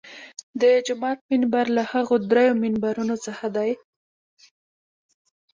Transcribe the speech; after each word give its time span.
د 0.61 0.63
جومات 0.87 1.19
منبر 1.31 1.65
له 1.77 1.83
هغو 1.91 2.15
درېیو 2.31 2.59
منبرونو 2.63 3.15
څخه 3.25 3.47
دی. 3.55 3.71